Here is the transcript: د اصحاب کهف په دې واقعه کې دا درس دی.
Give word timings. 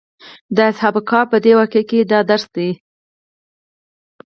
د 0.55 0.57
اصحاب 0.71 0.95
کهف 1.09 1.25
په 1.31 1.37
دې 1.43 1.53
واقعه 1.59 1.83
کې 1.89 1.99
دا 2.11 2.19
درس 2.29 2.45
دی. 2.55 2.69